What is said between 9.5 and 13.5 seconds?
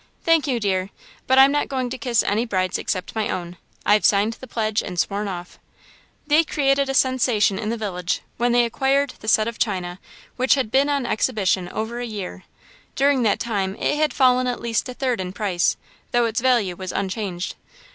china which had been on exhibition over a year. During that